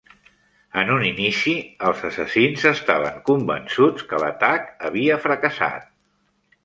En 0.83 0.87
un 0.93 1.03
inici, 1.09 1.51
els 1.89 2.01
assassins 2.09 2.65
estaven 2.71 3.19
convençuts 3.29 4.09
que 4.13 4.23
l'atac 4.25 4.67
havia 4.89 5.21
fracassat. 5.27 5.87